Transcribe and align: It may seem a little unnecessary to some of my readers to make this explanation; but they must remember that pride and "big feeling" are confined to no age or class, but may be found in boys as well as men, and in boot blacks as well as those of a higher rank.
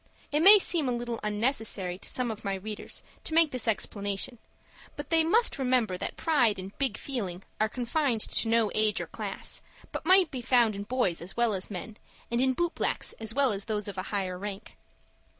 It 0.31 0.39
may 0.39 0.57
seem 0.57 0.89
a 0.89 0.93
little 0.93 1.19
unnecessary 1.23 1.99
to 1.99 2.09
some 2.09 2.31
of 2.31 2.43
my 2.43 2.55
readers 2.55 3.03
to 3.23 3.35
make 3.35 3.51
this 3.51 3.67
explanation; 3.67 4.39
but 4.95 5.11
they 5.11 5.23
must 5.23 5.59
remember 5.59 5.95
that 5.95 6.17
pride 6.17 6.57
and 6.57 6.75
"big 6.79 6.97
feeling" 6.97 7.43
are 7.59 7.69
confined 7.69 8.21
to 8.21 8.49
no 8.49 8.71
age 8.73 8.99
or 8.99 9.05
class, 9.05 9.61
but 9.91 10.03
may 10.03 10.23
be 10.23 10.41
found 10.41 10.75
in 10.75 10.85
boys 10.85 11.21
as 11.21 11.37
well 11.37 11.53
as 11.53 11.69
men, 11.69 11.97
and 12.31 12.41
in 12.41 12.53
boot 12.53 12.73
blacks 12.73 13.13
as 13.19 13.35
well 13.35 13.51
as 13.51 13.65
those 13.65 13.87
of 13.87 13.95
a 13.95 14.01
higher 14.09 14.39
rank. 14.39 14.75